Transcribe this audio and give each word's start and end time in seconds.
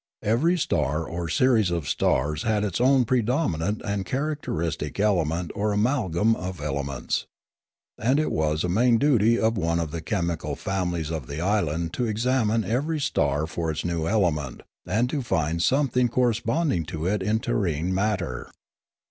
Every 0.23 0.57
star 0.57 1.05
or 1.07 1.29
series 1.29 1.69
of 1.69 1.87
stars 1.87 2.41
had 2.41 2.63
its 2.63 2.81
own 2.81 3.05
predominant 3.05 3.83
and 3.85 4.03
characteristic 4.03 4.99
element 4.99 5.51
or 5.53 5.71
amal 5.73 6.09
gam 6.09 6.35
of 6.37 6.59
elements; 6.59 7.27
and 7.99 8.19
it 8.19 8.31
was 8.31 8.63
a 8.63 8.67
main 8.67 8.97
duty 8.97 9.37
of 9.37 9.59
one 9.59 9.79
of 9.79 9.91
the 9.91 10.01
chemical 10.01 10.55
families 10.55 11.11
of 11.11 11.27
the 11.27 11.39
island 11.39 11.93
to 11.93 12.07
examine 12.07 12.63
every 12.63 12.99
star 12.99 13.45
for 13.45 13.69
its 13.69 13.85
new 13.85 14.07
element 14.07 14.61
and 14.87 15.07
to 15.11 15.21
find 15.21 15.61
something 15.61 16.09
cor 16.09 16.29
responding 16.29 16.83
to 16.85 17.05
it 17.05 17.21
in 17.21 17.39
terrene 17.39 17.93
matter. 17.93 18.49